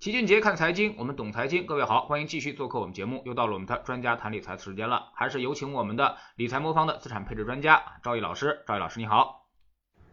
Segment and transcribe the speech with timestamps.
[0.00, 1.66] 齐俊杰看财经，我们懂财经。
[1.66, 3.20] 各位好，欢迎继续做客我们节目。
[3.26, 8.62] 又到了我们的专家谈理财时间了，还是有请我们的理财魔方的资产配置专家赵毅老师。
[8.64, 9.48] 赵毅老师你好，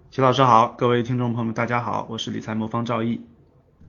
[0.10, 3.28] 齐老师好，各位听众朋友们大家好，我是理财魔方赵毅。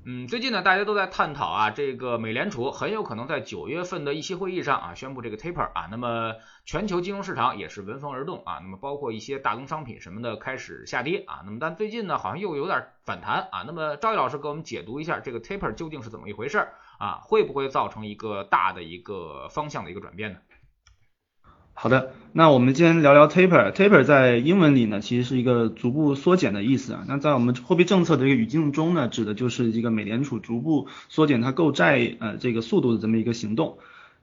[0.08, 6.32] 嗯，最近呢，大家都在探讨啊，这个美联储很有可能在九月份的议息会议上啊，宣布这个 taper 啊，那么
[6.64, 16.68] 全球金融市场也是闻风而动啊，那么包括一些大宗商品什么的开始下跌啊，那么但最近呢，好像又有点反弹啊，那么赵毅老师给我们解读一下这个 taper 究竟是怎么一回事
[17.00, 20.38] 啊，会不会造成一个大的一个方向的一个转变呢？
[21.78, 27.04] 好的，那我们今天聊聊 taper，taper 在英文里呢，其实是一个逐步缩减的意思啊。
[27.06, 33.76] 那在我们货币政策的这个语境中呢，指的就是一个美联储逐步缩减它购债呃这个速度的这么一个行动。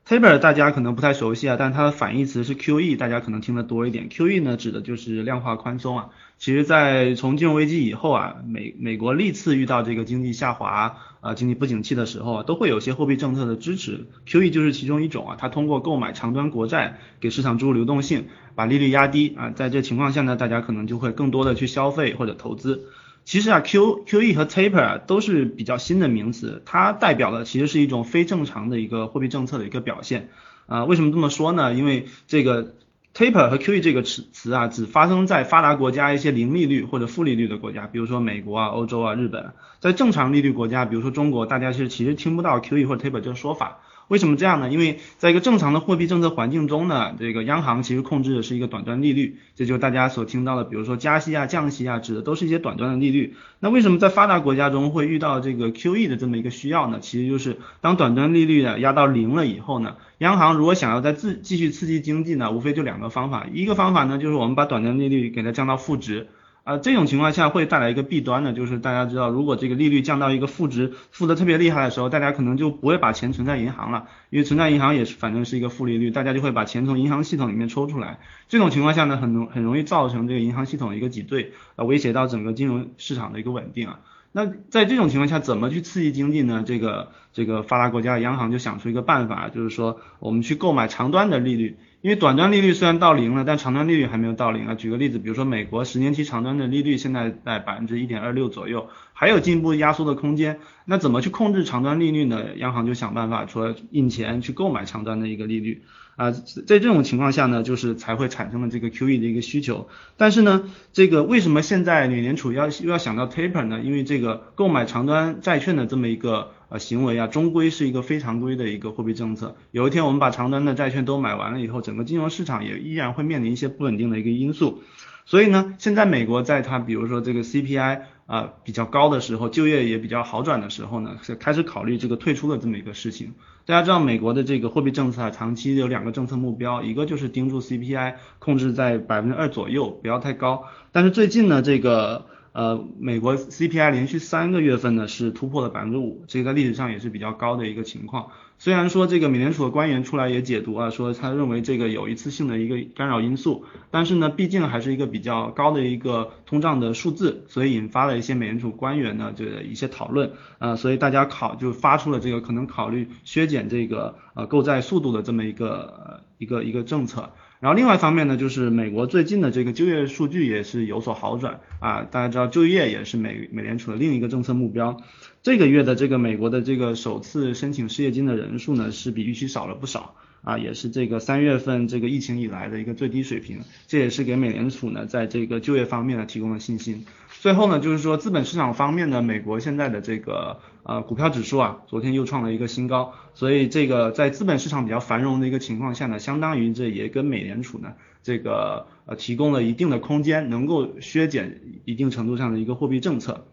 [0.08, 4.10] taper 大家可能不太熟悉啊，但它的反义词是 QE，大家可能听得多一点。
[4.10, 6.10] QE 呢指的就是量化宽松啊。
[6.40, 15.38] 其实，在从金融危机以后啊，美美国历次遇到这个经济下滑啊、经济不景气的时候啊，都会有一些货币政策的支持，QE 就是其中一种啊。
[15.40, 19.50] 它通过购买长端国债，给市场注入流动性，把利率压低啊。
[19.52, 22.90] 在这情况下呢，大家可能就会更多的去消费或者投资。
[23.24, 30.28] 其实啊，Q QE 和 Taper 都是比较新的名词，它代表的其实是一种非正常的一个货币政策的一个表现
[30.68, 30.84] 啊。
[30.84, 31.74] 为什么这么说呢？
[31.74, 32.74] 因为这个
[33.14, 39.54] Taper 和 QE 这个词词啊，只发生在发达国家一些零利率或者负利率的国家，比如说美国啊、欧洲啊、日本。
[39.80, 43.82] 在正常利率国家，比如说中国，大家是其实听不到 QE 或者 Taper 这个说法。
[44.14, 44.70] 为什么这样呢？
[44.70, 53.34] 因为在一个正常的货币政策环境中呢，这个央行其实控制的是一个短端利率，这就是大家所听到的，比如说加息啊、降息啊，指的都是一些短端的利率。
[53.60, 57.00] 那为什么在发达国家中会遇到这个 QE 的这么一个需要呢？
[57.02, 66.28] 其实就是当短端利率呢压到零了以后呢，央行如果想要再自继续刺激经济呢，无非就两个方法，一个方法呢就是我们把短端利率给它降到负值。
[66.64, 78.20] 啊，这种情况下会带来一个弊端呢，就是大家知道，如果这个利率降到一个负值，负的特别厉害的时候，大家可能就不会把钱存在银行了，因为存在银行也是反正是一个负利率，大家就会把钱从银行系统里面抽出来。
[78.48, 84.00] 这种情况下呢，很容很容易造成这个银行系统一个挤兑，啊，威胁到整个金融市场的一个稳定啊。
[84.32, 86.64] 那在这种情况下，怎么去刺激经济呢？
[86.66, 91.78] 这个这个发达国家的央行就想出一个办法，就是说我们去购买长端的利率。
[92.04, 94.76] 因为短端利率虽然到零了，但长端利率还没有到零啊。
[94.76, 100.60] 举个例子，比如说美国十年期长端的利率现在在百分之一点二六左右，还有进一步压缩的空间。
[100.84, 102.44] 那怎么去控制长端利率呢？
[102.58, 105.84] 央行就想办法，说印钱去购买长端的一个利率
[106.18, 109.88] 啊，在这种情况下呢，就是才会产生了这个 QE 的一个需求。
[110.18, 113.80] 但是呢，这个为什么现在美联储要又要想到 taper 呢？
[113.82, 116.52] 因为这个购买长端债券的这么一个。
[116.74, 119.56] 呃，行为啊，终归是一个非常规的一个货币政策。
[119.70, 124.82] 有一天我们把长端的债券都买完了以后，整个金融市场也依然会面临一些不稳定的一个因素。
[125.26, 133.34] 所以呢，现在美国在它比如说这个 CPI 啊比较高的时候，就业也比较好转的时候呢，是开始考虑这个退出的这么一个事情。
[133.68, 140.64] 大家知道美国的这个货币政策啊，长期有两个政策目标，一个就是盯住 CPI，控制在百分之二左右，不要太高。
[140.92, 148.28] 但是最近呢，这个呃，美国 CPI 连续三个月份呢是突破了百分之五，这个在历史上也是比较高的一个情况。
[148.60, 167.32] 虽然说这个美联储的官员出来也解读啊，说他认为这个有一次性的一个干扰因素，但是呢，毕竟还是一个比较高的一个通胀的数字，所以引发了一些美联储官员呢这个一些讨论啊，所以大家考就发出了这个可能考虑削减这个呃购债速度的这么一个一个一个政策。
[167.64, 175.02] 然后另外一方面呢，就是美国最近的这个就业数据也是有所好转啊，大家知道就业也是美美联储的另一个政策目标。
[175.44, 187.06] 这个月的这个美国的这个首次申请失业金的人数呢，是比预期少了不少啊，也是这个三月份这个疫情以来的一个最低水平，这也是给美联储呢在这个就业方面呢提供了信心。
[187.40, 203.46] 最后呢，就是说资本市场方面呢，美国现在的这个呃股票指数啊，昨天又创了一个新高，所以这个在资本市场比较繁荣的一个情况下呢，相当于这也跟美联储呢这个呃提供了一定的空间，能够削减一定程度上的一个货币政策。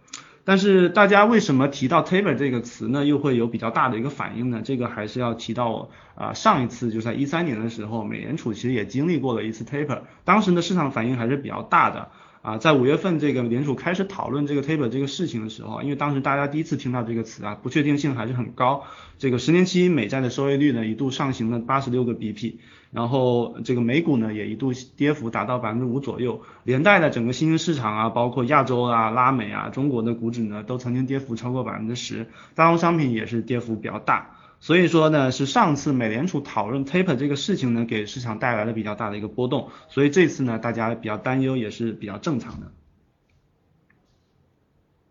[0.43, 4.63] 但是大家为什么提到 taper 这个词呢，又会有比较大的一个反应呢？
[4.65, 12.11] 这个还是要提到啊上一次就在一三年的时候，美联储其实也经历过了一次 taper，当时的市场反应还是比较大的。
[12.43, 18.85] 啊，在五月份这个联储开始讨论这个 taper 这个事情的时候，因为当时大家第一次听到这个词啊，不确定性还是很高。
[19.19, 22.55] 这个十年期美债的收益率呢，一度上行了八十六个 BP，
[22.93, 34.39] 然后这个美股呢也一度跌幅达到百分之五左右，连带的整个新兴市场啊，包括亚洲啊、拉美啊、中国的股指呢，都曾经跌幅超过百分之十，大宗商品也是跌幅比较大。
[34.61, 42.73] 所以说呢，是上次美联储讨论 taper 这个事情呢，给市场带来了比较大的一个波动，所以这次呢，大家比较担忧也是比较正常的。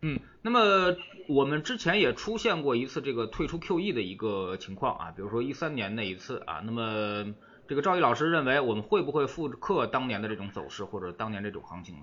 [0.01, 0.95] 嗯，那么
[1.27, 7.33] 我们之前也出现过一次这个退出 QE 的一个情况啊，比如说一三年那一次啊，那么
[7.67, 12.01] 这个赵毅老师认为我们会不会复刻当年的这种走势或者当年这种行情呢？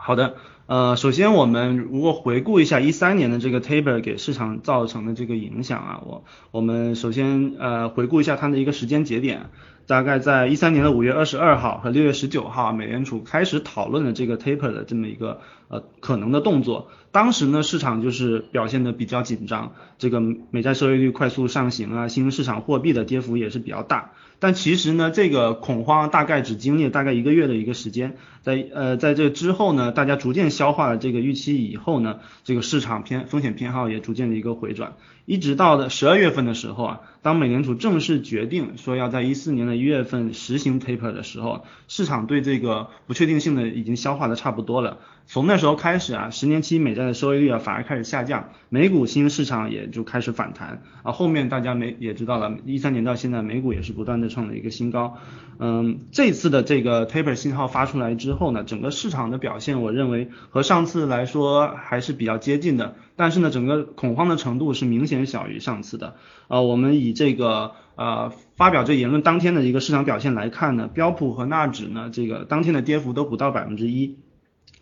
[0.00, 0.36] 好的，
[0.66, 9.50] 呃，首先我们如果回顾一下一三年的这个 taper 给市场造成的这个影响啊，我我们首先呃回顾一下它的一个时间节点，
[9.86, 24.12] 大概在一三年的五月二十二号和六月十九号，美联储开始讨论了这个 taper 的这么一个呃可能的动作，当时呢市场就是表现的比较紧张，这个美债收益率快速上行啊，新兴市场货币的跌幅也是比较大。
[24.40, 34.94] 但其实呢，这个恐慌大概只经历了大概一个月的一个时间，在呃在这之后呢，大家逐渐消化了这个预期以后呢，这个市场偏风险偏好也逐渐的一个回转，
[35.28, 45.00] 一直到的十二月份的时候啊，当美联储正式决定说要在一四年的一月份实行 taper 的时候，市场对这个不确定性的已经消化的差不多了。
[45.26, 51.12] 从那时候开始啊，十年期美债的收益率啊反而开始下降，美股新兴市场也就开始反弹啊。
[51.12, 55.18] 后面大家没也知道了，一三年到现在美股也是不断的创了一个新高。
[55.58, 66.16] 嗯，这次的这个 taper 信号发出来之后呢，整个市场的表现我认为和上次来说还是比较接近的，但是呢，整个恐慌的程度是明显小于上次的。
[66.46, 74.16] 呃，我们以这个呃发表这言论当天的一个市场表现来看呢，标普和纳指呢这个当天的跌幅都不到百分之一。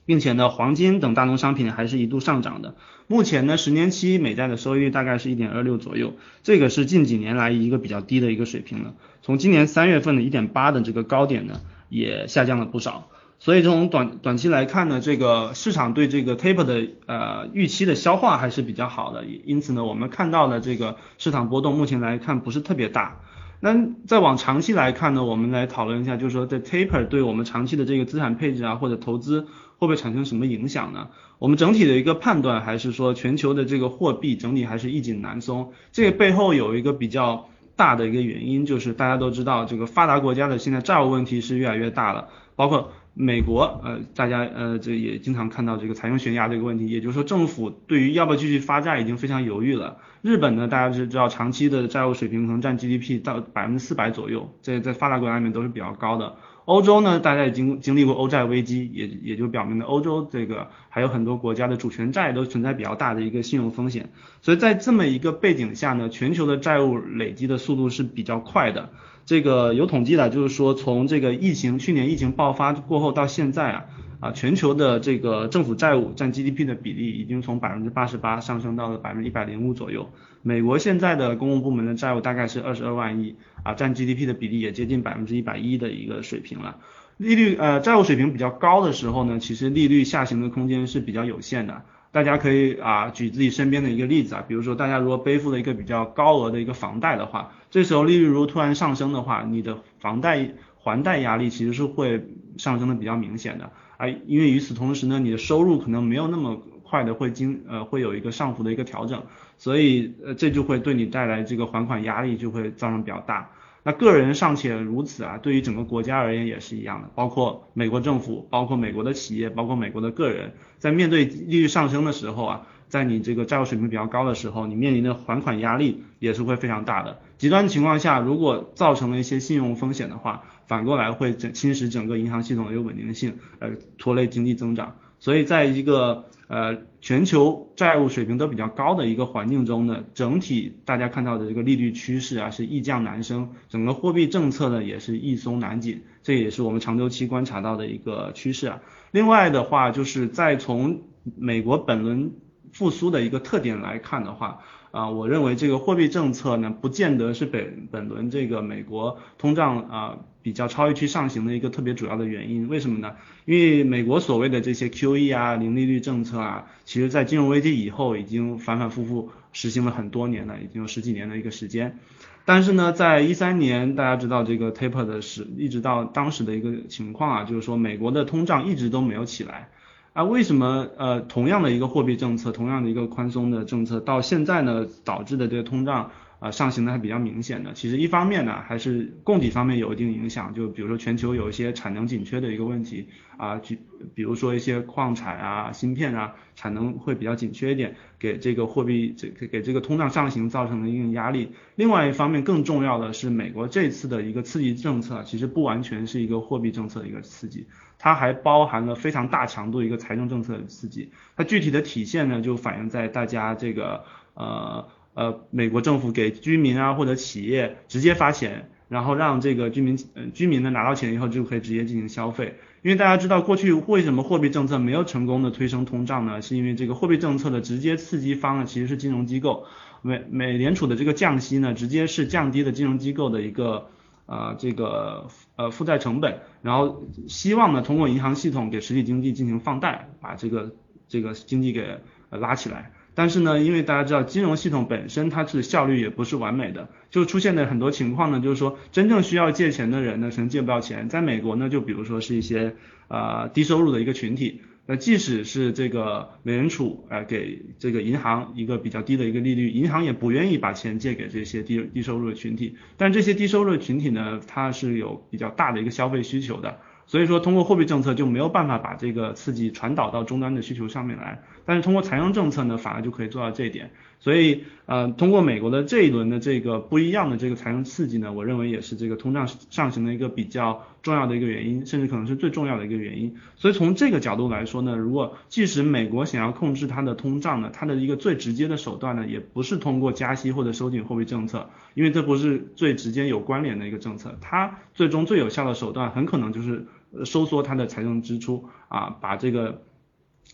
[0.05, 2.77] 并且呢，黄金等大宗商品还是一度上涨的。
[3.09, 8.95] 目前呢，十年期美债的收益率大概是一点二六左右，这个是近几年来一个比较低的一个水平了。
[9.23, 13.09] 从今年三月份的一点八的这个高点呢，也下降了不少。
[13.39, 19.25] 所以从短短期来看呢，这个市场对这个 taper 的呃预期的消化还是比较好的。
[19.25, 23.21] 因此呢，我们看到的这个市场波动目前来看不是特别大。
[23.61, 23.75] 那
[24.07, 29.47] 再往长期来看呢，我们来讨论一下，就是说在 taper 对我们长期的这个资产配置啊或者投资。
[29.79, 31.09] 会不会产生什么影响呢？
[31.39, 35.75] 我们整体的一个判断还是说，全球的这个货币整体还是易紧难松。
[35.93, 42.29] 这个背后有一个比较大的一个原因，就是大家都知道，这个发达国家的现在债务问题是越来越大了。
[42.55, 49.97] 包括美国，呃，大家呃这也经常看到这个财政悬崖这个问题，也就是说政府对于要不要继续发债已经非常犹豫了。
[50.21, 56.37] 日本呢，大家是知道长期的债务水平可能占 GDP 到百分之四百左右，这在发达国家里面都是比较高的。
[56.67, 64.11] 欧洲呢，大家也经经历过欧债危机，也也就表明了欧洲这个还有很多国家的主权债都存在比较大的一个信用风险，
[64.43, 68.91] 所以在这么一个背景下呢，全球的债务累积的速度是比较快的。
[69.27, 73.85] 这个有统计的，就是说从这个疫情去年疫情爆发过后到现在啊。
[74.19, 80.09] 啊，全球的这个政府债务占 GDP 的比例已经从百分之八十八上升到了百分之一百零五左右。
[80.41, 86.79] 美国现在的公共部门的债务大概是二十二万亿，啊，占 GDP 的比例也接近百分之一百一的一个水平了。
[87.19, 91.83] 利率呃债务水平比较高的时候呢，其实利率下行的空间是比较有限的。
[92.17, 100.49] 大家可以啊举自己身边的一个例子啊，比如说大家如果背负了一个比较高额的一个房贷的话，这时候利率如果突然上升的话，你的房贷
[100.79, 102.27] 还贷压力其实是会
[102.57, 103.71] 上升的比较明显的。
[103.99, 109.23] 啊，因为与此同时呢，你的收入可能没有那么快的会经呃会有一个上浮的一个调整，
[109.59, 113.51] 所以呃这就会对你带来这个还款压力就会造成比较大。
[113.87, 127.21] 那个人尚且如此啊，对于整个国家而言也是一样的，包括美国政府，包括美国的企业，包括美国的个人，在面对利率上升的时候啊，在你这个债务水平比较高的时候，你面临的还款压力也是会非常大的。
[127.39, 134.97] 极端情况下，如果造成了一些信用风险的话，反过来会整侵蚀整个银行系统的一个稳定性，呃，拖累经济增长。
[135.21, 148.83] 所以在一个呃全球债务水平都比较高的一个环境中呢，整体大家看到的这个利率趋势啊是易降难升，整个货币政策呢也是易松难紧，这也是我们长周期观察到的一个趋势啊。
[149.11, 151.03] 另外的话，就是再从
[151.37, 152.33] 美国本轮
[152.73, 154.61] 复苏的一个特点来看的话。
[154.91, 162.69] 啊，我认为这个货币政策呢，不见得是本本轮这个美国通胀啊比较超预期上行的一个特别主要的原因。
[162.69, 163.15] 为什么呢？
[163.45, 171.99] 因为美国所谓的这些 QE 啊、零利率政策啊，其实在金融危机以后已经反反复复实行了很多年了，已经有十几年的一个时间。
[172.45, 179.69] 但是呢，在一三年，大家知道这个 taper 的时，一直到当时的一个情况啊，就是说美国的通胀一直都没有起来。
[180.17, 187.75] 啊，为什么呃同样的一个货币政策，同样的一个宽松的政策，到现在呢导致的这个通胀啊上行的还比较明显的。
[187.75, 193.79] 其实一方面呢，还是供给方面有一定影响，就比如说全球有一些产能紧缺的一个问题啊，举
[194.15, 201.53] 比如说一些矿产啊、芯片啊，产能会比较紧缺一点，给这个货币这给这个通胀上行造成了一定压力。
[201.75, 207.67] 另外一方面，更重要的是美国这次的一个刺激政策，其实不完全是一个货币政策的一个刺激。
[207.99, 222.57] 它还包含了非常大强度一个财政政策刺激，它具体的体现呢，就反映在大家这个呃呃美国政府给居民啊或者企业直接发钱，然后让这个居民呃居民呢拿到钱以后就可以直接进行消费。
[222.83, 226.43] 因为大家知道过去为什么货币政策没有成功的推升通胀呢？
[226.43, 229.65] 是因为这个货币政策的直接刺激方呢其实是金融机构，
[230.03, 233.89] 美美联储的这个降息呢直接是降低了金融机构的一个。
[234.27, 240.75] 啊，这个呃负债成本，然后希望呢通过银行系统给实体经济进行放贷，把这个
[241.09, 242.93] 这个经济给拉起来。
[243.15, 251.09] 但是呢，因为大家知道金融系统本身它是效率也不是完美的，就出现的很多情况呢，就是说真正需要借钱的人呢可能借不到钱。
[251.09, 252.77] 在美国呢，就比如说是一些
[253.09, 254.61] 啊低收入的一个群体。
[254.89, 262.77] 那即使是这个美联储呃给这个银行一个比较低的一个利率，银行也不愿意把钱借给这些低低收入的群体。
[262.97, 271.43] 但这些低收入的群体呢，它是有比较大的一个消费需求的，所以说通过货币政策就没有办法把这个刺激传导到终端的需求上面来。
[271.65, 273.91] 但是通过财政政策呢，反而就可以做到这一点。
[274.19, 283.37] 所以，呃，通过美国的这一轮的这个不一样的这个财政刺激呢，我认为也是这个通胀上行的一个比较重要的一个原因，甚至可能是最重要的一个原因。
[283.55, 296.87] 所以从这个角度来说呢，如果即使美国想要控制它的通胀呢，它的一个最直接的手段呢，也不是通过加息或者收紧货币政策，因为这不是最直接有关联的一个政策，它最终最有效的手段很可能就是
[297.25, 299.83] 收缩它的财政支出啊，把这个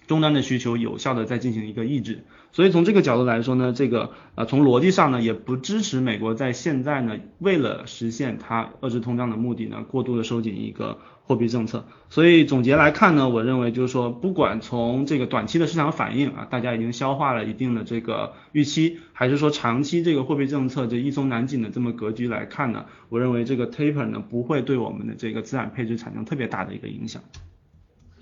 [0.06, 2.24] 终端的需求有效的再进行一个抑制。
[2.52, 11.86] 所以从这个角度来说呢，这个呃从逻辑上呢也不支持美国在现在呢为了实现它遏制通胀的目的呢过度的收紧一个货币政策。
[12.10, 27.22] 所以总结来看呢，我认为就是说不管从这个短期的市场反应啊，大家已经消化了一定的这个预期，还是说长期这个货币政策这一松难紧的这么格局来看呢，我认为这个 taper 呢不会对我们的这个资产配置产生特别大的一个影响。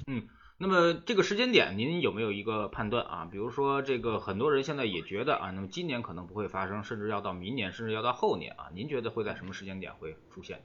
[0.07, 0.23] 嗯。
[0.63, 3.27] 那么这个时间点，您有没有一个判断啊？
[3.31, 8.67] 比如说，这个很多人现在也觉得啊，那么今年可能不会发生，甚至要到明年，甚至要到后年啊。
[8.75, 10.61] 您觉得会在什么时间点会出现？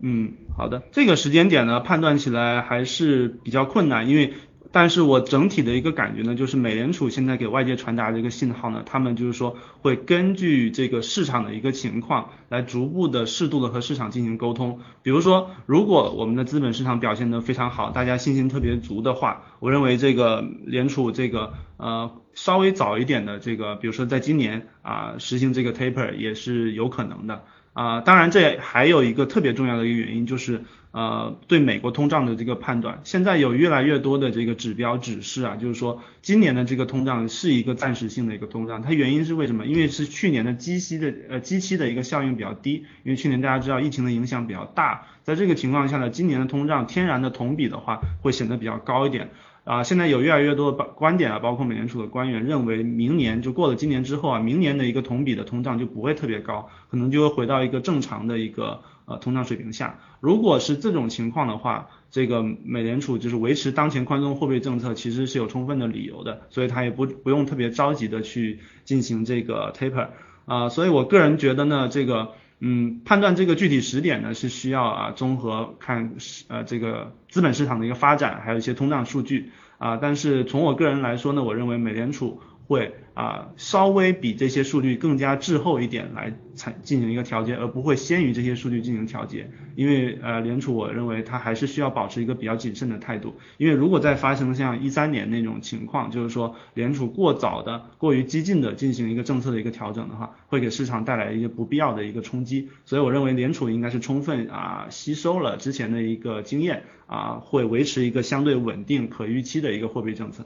[0.00, 4.32] 嗯，好的，这个时间点呢，判断起来还是比较困难，因为。
[4.72, 14.80] 但是我整体的一个感觉呢，就是美联储现在给外界传达的一个信号呢，他们就是说会根据这个市场的一个情况来逐步的适度的和市场进行沟通。
[15.02, 27.44] 比如说，如果我们的资本市场表现得非常好，大家信心特别足的话，我认为这个联储这个呃稍微早一点的这个，比如说在今年啊实行这个 taper 也是有可能的
[27.76, 28.00] 啊。
[28.00, 30.64] 当然，这还有一个特别重要的一个原因就是。
[30.92, 39.66] 呃，对美国通胀的这个判断，现在有越来越多的这个指标指示啊，就是说今年的这个通胀是一个暂时性的一个通胀，它原因是为什么？
[39.66, 49.28] 因为是去年的基息的呃基期的一个效应比较低，因为去年大家知道疫情的影响比较大，在这个情况下呢，今年的通胀天然的同比的话会显得比较高一点。
[49.66, 59.98] 啊，现在有越来越多的观点啊，包括美联储的官员认为，明年就过了今年之后啊，明年的一个同比的通胀就不会特别高，可能就会回到一个正常的一个呃通胀水平下。
[60.20, 70.10] 如果是这种情况的话，这个美联储就是维持当前宽松货币政策，其实是有充分的理由的，所以它也不不用特别着急的去进行这个 taper
[70.44, 72.34] 啊，所以我个人觉得呢，这个。
[72.58, 76.14] 嗯，判断这个具体时点呢，是需要啊综合看
[76.48, 79.98] 呃这个资本市场的一个发展，还有一些通胀数据啊。
[79.98, 82.94] 但是从我个人来说呢，我认为美联储会。
[83.16, 89.50] 啊，稍微比这些数据更加滞后一点来采进行一个调节，而不会先于这些数据进行调节。
[89.74, 93.34] 因为呃，联储我认为它还是需要保持一个比较谨慎的态度。
[93.56, 102.68] 因为如果再发生像一三年那种情况，就是说联储过早的、过于激进的进行一个政策的一个调整的话，会给市场带来一些不必要的一个冲击。
[102.84, 110.44] 所以我认为联储应该是充分啊吸收了之前的一个经验啊，会维持一个相对稳定、可预期的一个货币政策。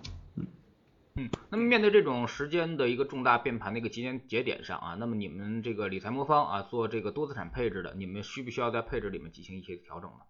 [1.21, 10.21] 嗯，那么面对这种时间的一个重大变盘的一个节点节点上啊，那么你们这个理财魔方啊做这个多资产配置的，你们需不需要在配置里面进行一些调整呢？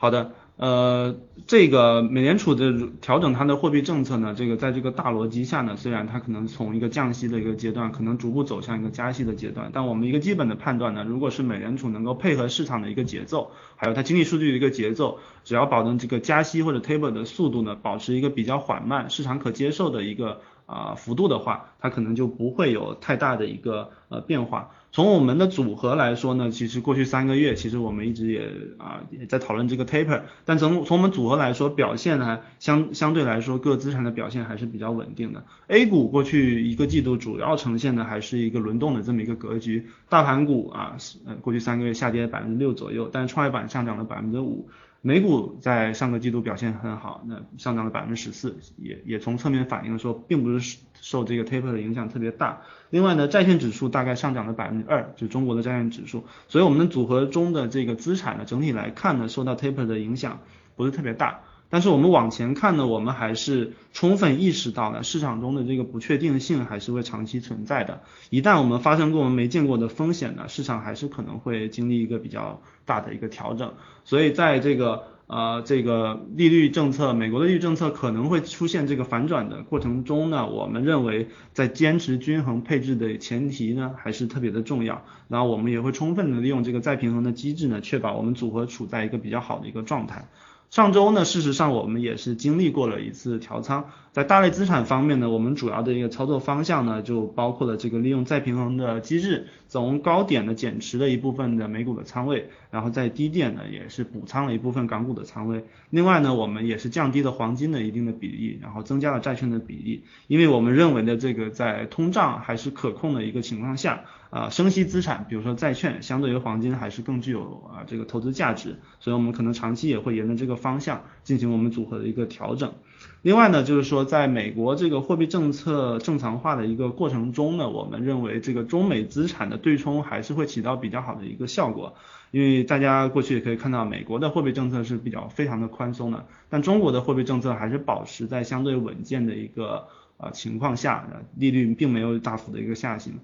[0.00, 1.16] 好的，呃，
[1.48, 20.40] 这个美联储的调整它的货币政策呢，这个在这个大逻辑下呢，虽然它可能从一个降息的一个阶段，可能逐步走向一个加息的阶段，但我们一个基本的判断呢，如果是美联储能够配合市场的一个节奏，还有它经济数据的一个节奏，只要保证这个加息或者 taper 的速度呢，保持一个比较缓慢、市场可接受的一个。
[20.68, 24.68] 啊幅度的话，它可能就不会有太大的一个呃变化。
[24.90, 35.44] 从我们的组合来说呢，其实过去三个月，其实我们一直也啊也在讨论这个 taper，但从从我们组合来说，表现呢相相对来说各资产的表现还是比较稳定的。
[35.66, 44.68] A 股过去一个季度主要呈现的还是一个轮动的这么一个格局，大盘股啊呃过去三个月下跌百分之六左右，但是创业板上涨了百分之五。
[45.00, 52.62] 美股在上个季度表现很好，那上涨了百分之十四，也也从侧面反映了说，并不是受这个 taper 的影响特别大。
[52.90, 56.24] 另外呢，债券指数大概上涨了百分之二，就中国的债券指数。
[56.48, 60.40] 所以我们的组合中的这个资产呢，整体来看呢，受到 taper 的影响
[60.74, 61.42] 不是特别大。
[61.70, 68.00] 但是我们往前看呢，我们还是充分意识到了市场中的这个不确定性还是会长期存在的。
[68.30, 73.74] 一旦我们发生过我们没见过的风险呢，市场还是可能会经历一个比较大的一个调整。
[74.04, 85.04] 所以在这个呃这个利率政策，美国的利率政策可能会出现这个反转的过程中呢，我们认为在坚持均衡配置的前提呢，还是特别的重要。
[85.28, 90.26] 然后我们也会充分的利用这个再平衡的机制呢，确保我们组合处在一个比较好的一个状态。
[90.70, 105.64] 上周呢，事实上我们也是经历过了一次调仓，在大类资产方面呢，我们主要的一个操作方向呢，就包括了这个利用再平衡的机制，从高点呢减持了一部分的美股的仓位，然后在低点呢也是补仓了一部分港股的仓位。
[105.88, 114.04] 另外呢，我们也是降低了黄金的一定的比例，然后增加了债券的比例，因为我们认为的这个在通胀还是可控的一个情况下。
[114.30, 122.74] 啊，生息资产，比如说债券，相对于黄金还是更具有啊这个投资价值，所以我们可能长期也会沿着这个方向进行我们组合的一个调整。
[123.22, 131.94] 另外呢，就是说在美国这个货币政策正常化的一个过程中呢，我们认为这个中美资产的对冲还是会起到比较好的一个效果，
[132.30, 139.86] 因为大家过去也可以看到，美国的货币政策是比较非常的宽松的，但中国的货币政策还是保持在相对稳健的一个
[140.18, 143.14] 呃情况下，利率并没有大幅的一个下行。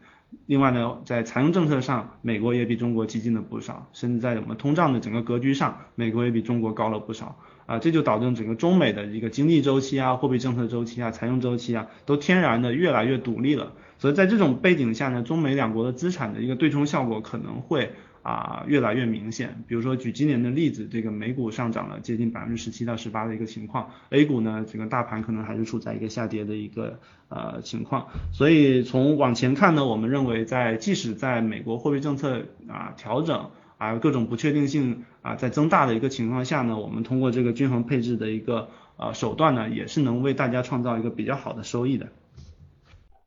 [0.46, 7.36] 另外呢，在财政政策上，美国也比中国激进了不少，甚至在我们通胀的整个格局上，美国也比中国高了不少
[7.66, 13.72] 啊，这就导致整个中美的一个经济周期啊、货币政策周期啊、财政周期啊，都天然的越来越独立了。
[13.98, 17.92] 所以在这种背景下呢，中美两国的资产的一个对冲效果可能会。
[18.24, 19.62] 啊，越来越明显。
[19.68, 28.08] 比如说举今年的例子，这个美股上涨了接近百分之十七到十八的一个情况，A 股呢，这个大盘可能还是处在一个下跌的一个呃情况。
[28.32, 42.08] 所以从往前看呢，我们认为在即使在美国货币政策啊调整啊各种不确定性啊在增大的一个情况下呢，我们通过这个均衡配置的一个呃手段呢，也是能为大家创造一个比较好的收益的。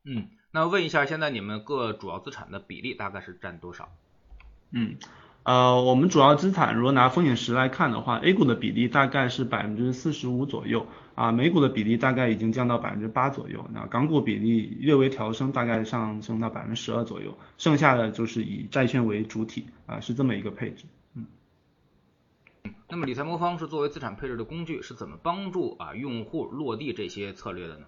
[0.04, 3.88] 嗯，那问一下，现在你们各主要资产的比例大概是占多少？
[4.70, 4.96] 嗯，
[5.44, 20.84] 呃，我们主要资产如果拿风险十来看的话，A 股的比例大概是百分之四十五左右，啊，美股的比例大概已经降到百分之八左右，那港股比例略微调升，大概上升到百分之十二左右，剩下的就是以债券为主体，啊，是这么一个配置。
[21.14, 21.24] 嗯，
[22.90, 27.86] 那么理财魔方是作为资产配置的工具，是怎么帮助啊用户落地这些策略的呢？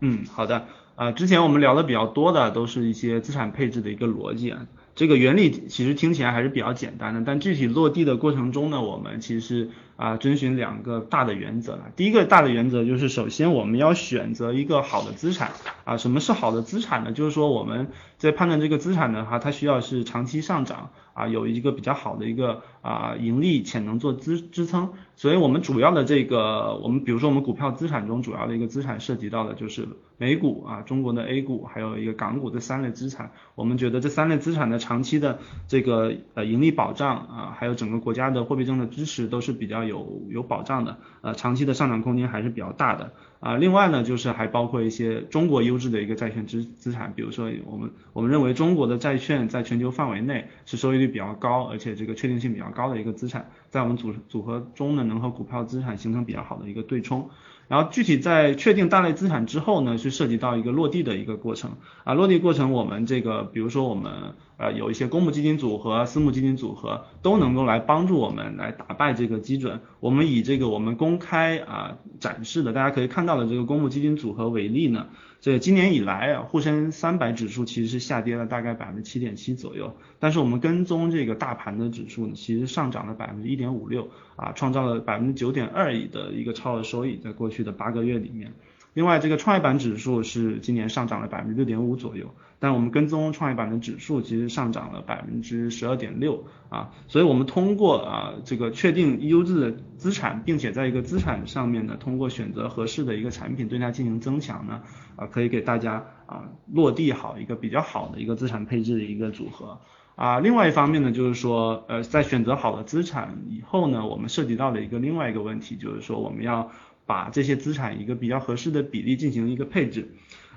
[0.00, 4.66] 嗯，好的，啊，之前我们聊的比较多的都是一些资产配置的一个逻辑啊。
[4.98, 11.90] 这个原理其实听起来还是比较简单的，但具体落地的过程中呢，我们其实啊遵循两个大的原则了。
[11.96, 15.50] 第一个大的原则就是，首先我们要选择一个好的资产
[15.84, 15.96] 啊。
[15.96, 17.10] 什么是好的资产呢？
[17.10, 24.90] 就是说我们在判断这个资产的话，它需要是长期上涨啊，有一个比较好的一个啊盈利潜能做支支撑。
[25.16, 33.32] 所以我们主要的这个，我们比如说我们股票资产中主要的一个资产涉及到的就是美股啊、中国的 A 股，还有一个港股这三类资产。
[33.56, 43.56] 我们觉得这三类资产的长期的这个呃盈利保障啊，还有整个国家的货币政策支持都是比较有有保障的，呃长期的上涨空间还是比较大的啊。
[43.56, 57.30] 另外呢，就是还包括一些中国优质的一个债券资资产，比如说我们我们认为中国的债券在全球范围内是收益率比较高，而且这个确定性比较高的一个资产，在我们组组合中呢，能和股票资产形成比较好的一个对冲。
[57.68, 61.72] 然后具体在确定大类资产之后呢，是涉及到一个落地的一个过程
[62.04, 69.80] 啊，落地过程我们这个比如说我们呃有一些公募基金组合、私募基金组合都能够来帮助我们来打败这个基准。
[70.00, 75.06] 我们以这个我们公开啊展示的大家可以看到的这个公募基金组合为例呢。
[75.40, 88.52] 这今年以来啊，沪深三百指数其实是下跌了大概百分之七点七左右，但是我们跟踪这个大盘的指数呢，其实上涨了百分之一点五六啊，创造了百分之九点二亿的一个超额收益，在过去的八个月里面。
[88.94, 104.82] 另外，这个创业板指数是今年上涨了百分之六点五左右，但我们跟踪创业板的指数其实上涨了百分之十二点六啊，所以我们通过啊这个确定优质的资产，并且在一个资产上面呢，通过选择合适的一个产品对它进行增强呢，
[105.14, 109.78] 啊可以给大家啊落地好一个比较好的一个资产配置的一个组合
[110.16, 110.40] 啊。
[110.40, 116.72] 另外一方面呢，就是说呃在选择好的资产以后呢，我们涉及到的一个另外一个问题就是说我们要。
[117.08, 120.10] 把这些资产一个比较合适的比例进行一个配置，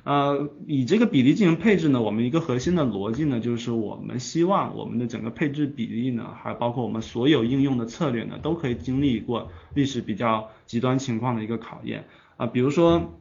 [0.03, 12.03] 呃，以这个比例进行配置呢，我们一个核心的逻辑呢，就是我们希望我们的整个配置比例呢，还包括我们所有应用的策略呢，都可以经历过历史比较极端情况的一个考验
[12.35, 13.13] 啊，比如说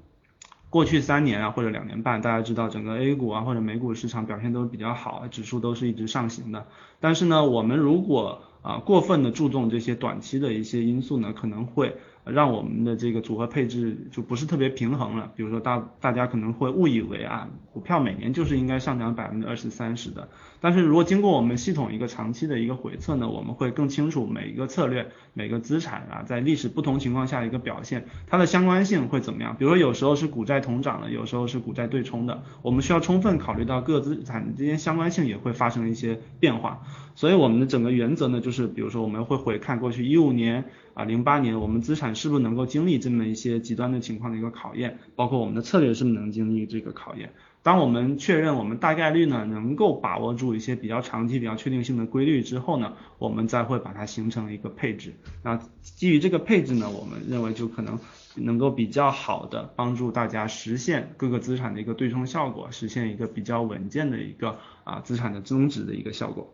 [0.68, 6.66] 过去三年啊或者两年半，大家知道整个 A 股啊或者美股市场表现都是比较好，指数都是一直上行的，
[6.98, 11.96] 但是呢，我们如果啊过分的注重这些短期的一些因素呢，可能会。
[12.24, 15.32] 让我们的这个组合配置就不是特别平衡了。
[15.36, 20.28] 比如说大大家可能会误以为啊，股票每年就是应该上涨百分之二十三十的。
[20.60, 29.56] 但是如果经过我们系统一个长期的一个回测呢，我们会更清楚每一个策略、每个资产啊，在历史不同情况下一个表现，它的相关性会怎么样？
[29.58, 36.82] 比如说有时候是股债同涨的，有时候是股债对冲的，我们需要充分考虑到各资产之间相关性也会发生一些变化。
[37.20, 40.64] 所以我们的整个原则呢，就是比如说我们会回看过去一五年。
[40.94, 44.98] 啊，零八年我们资产是不是能够经历这么一些极端的情况的一个考验？
[45.14, 47.32] 包括我们的策略是不是能经历这个考验？
[47.62, 55.14] 当我们确认我们大概率呢能够把握住一些比较长期、比较确定性的规律之后呢，我们再会把它形成一个配置。
[55.44, 57.98] 那基于这个配置呢，我们认为就可能
[58.34, 66.52] 能够比较好的帮助大家实现各个资产的一个对冲效果，实现一个比较稳健的一个啊资产的增值的一个效果。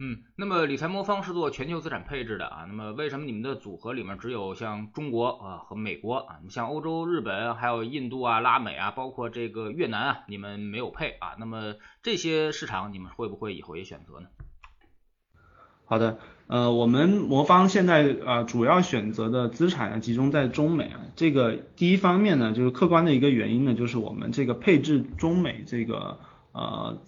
[0.00, 11.34] 嗯，那么理财魔方是做全球资产配置的啊，那么为什么你们的组合里面只有像中国啊和美国啊，你像欧洲、日本还有印度啊、拉美啊，包括这个越南啊，你们没有配啊？
[11.40, 14.28] 那么这些市场你们会不会以后也选择呢？
[15.84, 26.20] 好的，呃，我们魔方现在啊主要选择的资产呢集中在中美啊，这个第一方面呢就是客观的一个原因呢，就是我们这个配置中美这个
[26.52, 27.02] 呃。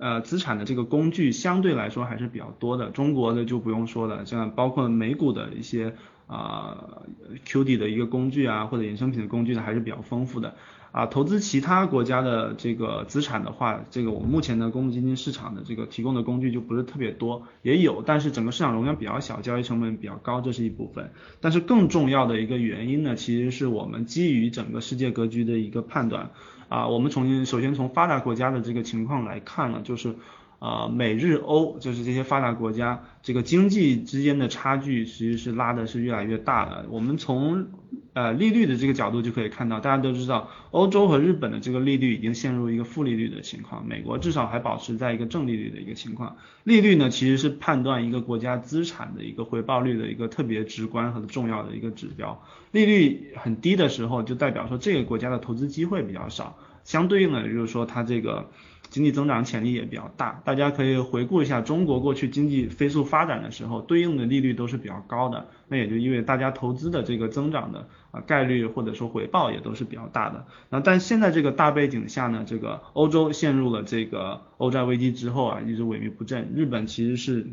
[0.00, 5.94] 呃，资产的这个工具相对来说还是比较多的，中国的就不用说了，像包括美股的一些
[6.26, 7.02] 啊
[7.46, 10.54] QD 的一个工具啊，或者衍生品的工具呢，还是比较丰富的。
[10.90, 21.10] 啊，投资其他国家的这个资产的话，这个我们目前的公募基金市场的这个提供的工具就不是特别多，也有，但是整个市场容量比较小，交易成本比较高，这是一部分。
[21.40, 26.30] 但是更重要的一个原因呢，其实是我们基于整个世界格局的一个判断。
[26.68, 30.16] 啊，我们从首先从发达国家的这个情况来看呢，就是
[30.58, 36.86] 啊美日欧就是这些发达国家这个经济之间的差距其实是拉的是越来越大的。
[36.90, 37.66] 我们从
[38.12, 46.36] 呃利率的这个角度就可以看到，大家都知道欧洲和日本的这个利率已经陷入一个负利率的情况，美国至少还保持在一个正利率的一个情况。
[46.64, 52.42] 利率呢其实是判断一个国家资产的一个回报率的一个特别直观和重要的一个指标。
[52.72, 56.58] 利率很低的时候，就代表说这个国家的投资机会比较少。
[56.84, 58.50] 相对应的也，就是说它这个
[58.94, 60.40] 经济增长潜力也比较大。
[60.44, 65.48] 大家可以回顾一下中国过去经济飞速发展的时候，对应的利率都是比较高的。
[65.66, 70.46] 那也就意味大家投资的这个增长的啊概率或者说回报也都是比较大的。
[70.70, 76.52] 那但现在这个大背景下呢，这个欧洲陷入了这个欧债危机之后啊，一直萎靡不振。
[76.54, 77.48] 日本其实是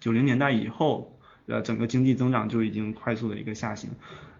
[0.00, 3.90] 九零年代以后，呃，整个经济增长就已经快速的一个下行。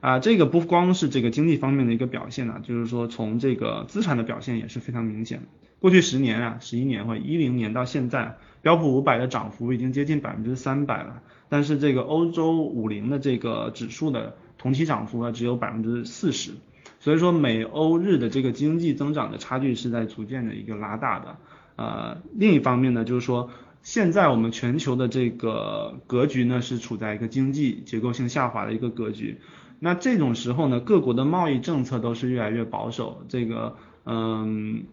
[0.00, 5.44] 啊，这个不光是这个经济方面的一个表现呢，就是说从这个资产的表现也是非常明显的。
[5.80, 16.52] 过去十年啊，十一年或一零年到现在，标普五百的涨幅已经接近百分之三百了，但是这个欧洲五零的这个指数的同期涨幅呢只有百分之四十，
[16.98, 21.36] 所以说美欧日的这个经济增长的差距是在逐渐的一个拉大的。
[21.76, 23.50] 呃，另一方面呢，就是说
[23.82, 29.38] 现在我们全球的这个格局呢是处在一个经济结构性下滑的一个格局。
[29.78, 33.26] 那这种时候呢，各国的贸易政策都是越来越保守。
[33.28, 34.84] 这个，嗯，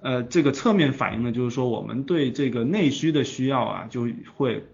[0.00, 4.06] 呃，这个侧面反映的就是说，我们对这个内需的需要啊，就
[4.36, 4.64] 会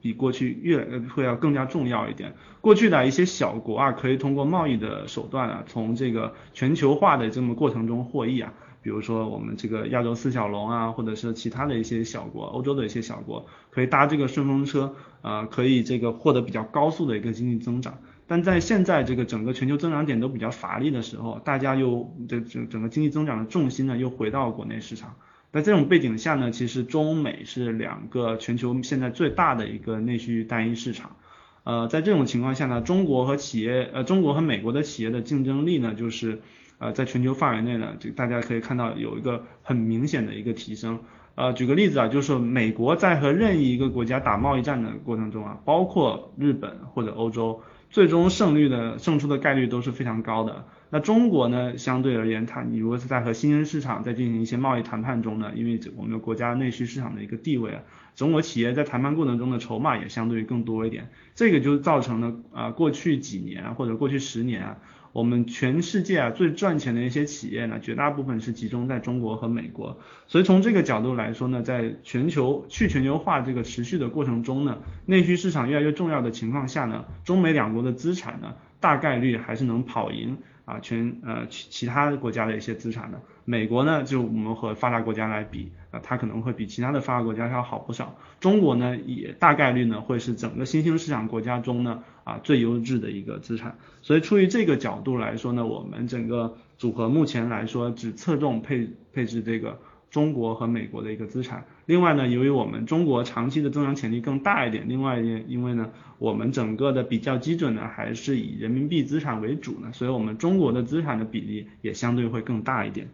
[0.00, 2.34] 比过去越会要更加重要一点。
[2.60, 8.52] 过去的一些小国啊，可以通过贸易的手段啊，从这个全球化的这么过程中获益啊。
[8.82, 17.96] 比如说我们这个亚洲四小龙啊，或者是其他的一些小国，欧洲的一些小国，可以搭这个顺风车啊，可以这个获得比较高速的一个经济增长。
[18.26, 25.14] 但在现在这个整个全球增长点都比较乏力的时候，大家又这整整个经济增长的重心呢又回到国内市场。
[25.52, 31.16] 在这种背景下呢，其实中美是两个全球现在最大的一个内需单一市场。
[31.62, 36.40] 呃，在这种情况下呢，中国和企业呃中国和美国的企业的竞争力呢，就是
[36.78, 40.98] 呃在全球范围内呢，就大家可以看到有一个很明显的一个提升。
[41.36, 47.60] 呃，举个例子啊，就是美国在和任意一个国家打贸易战的过程中啊，包括日本或者欧洲，
[47.94, 50.64] 最终胜率的胜出的概率都是非常高的。
[50.90, 57.82] 那中国呢，相对而言，它你如果是在和新兴市场在进行一些贸易谈判中呢，因为我们国家内需市场的一个地位啊，
[58.16, 64.76] 中国企业在谈判过程中的筹码也相对于更多一点，这个就造成了啊，过去几年或者过去十年啊。
[65.14, 69.96] 我们全世界啊最赚钱的一些企业呢，绝大部分是集中在中国和美国，
[70.26, 80.36] 所以从这个角度来说呢，在全球去全球化这个持续的过程中呢，内需市场越来越重要的情况下呢，中美两国的资产呢，大概率还是能跑赢。
[80.64, 88.16] 啊，全呃其其他国家的一些资产呢，美国呢就我们和发达国家来比，啊它可能会比其他的发达国家要好不少。
[88.40, 93.76] 中国呢也大概率呢会是整个新兴市场国家中呢啊最优质的一个资产。
[94.02, 99.78] 所以出于这个角度来说呢，我们整个组合目前来说只侧重配配置这个。
[100.14, 101.64] 中国和美国的一个资产。
[101.86, 113.08] 另外呢，由于我们中国长期的增长潜力更大一点，另外也因为呢，我们整个的比较基准呢还是以人民币资产为主呢，所以我们中国的资产的比例也相对会更大一点。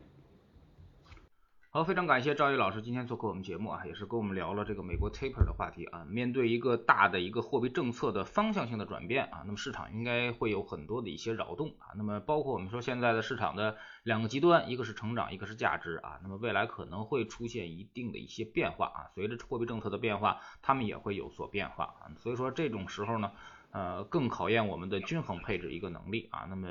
[1.72, 6.04] 好，非常感谢赵毅老师今天做客我们节目啊，也是跟我们聊了这个美国 taper 的话题啊。
[6.04, 11.94] 面对一个大的一个货币政策的方向性的转变啊，那么市场应该会有很多的一些扰动啊。
[11.94, 16.18] 那么包括我们说现在的市场的两个极端，一个是成长，一个是价值啊。
[16.24, 22.10] 那么未来可能会出现一定的一些变化啊，随着货币政策的变化，他们也会有所变化啊。
[22.18, 23.30] 所以说这种时候呢，
[23.70, 26.46] 呃，更考验我们的均衡配置一个能力啊。
[26.50, 26.66] 那么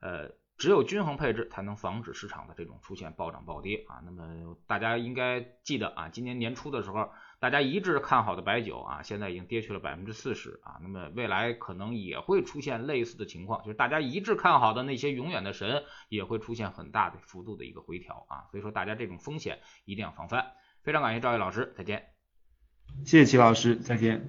[0.00, 0.30] 呃。
[0.58, 4.02] 只有均衡配置，才能防止市场的这种出现暴涨暴跌啊。
[4.04, 10.78] 那么大家应该记得啊，今年年初的时候，大家一致看好的白酒啊，现在已经跌去了百分之四十啊。
[10.82, 18.44] 那么未来可能也会出现类似的情况，就是大家一致看好的那些永远的神，也会出现很大的幅度的一个回调啊。
[18.50, 20.52] 所以说大家这种风险一定要防范。
[20.82, 22.08] 非常感谢赵毅老师，再见。
[23.04, 24.28] 谢谢齐老师，再见。